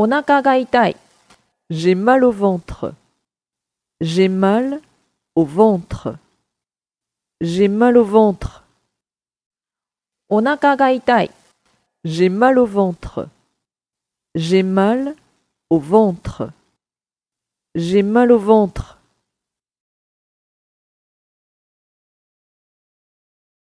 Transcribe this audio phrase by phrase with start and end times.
[0.00, 0.96] お腹が痛い。
[1.70, 2.94] J'ai mal au ventre.
[4.00, 4.80] J'ai mal
[5.34, 6.14] au ventre.
[7.40, 8.62] J'ai mal au ventre.
[10.28, 11.32] お腹が痛い。
[12.04, 13.28] J'ai mal au ventre.
[14.36, 15.16] J'ai mal
[15.68, 16.52] au ventre.
[17.74, 18.87] J'ai mal au ventre.